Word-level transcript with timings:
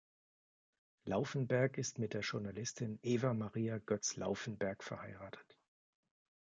Laufenberg 1.05 1.77
ist 1.77 1.99
mit 1.99 2.15
der 2.15 2.21
Journalistin 2.21 2.97
Eva-Maria 3.03 3.77
Götz-Laufenberg 3.77 4.83
verheiratet. 4.83 5.59